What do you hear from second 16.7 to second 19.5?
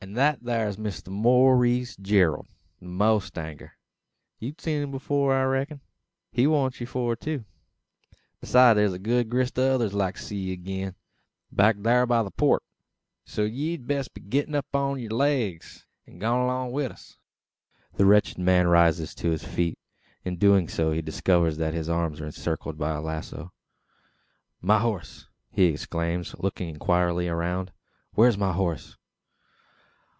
wi' us." The wretched man rises to his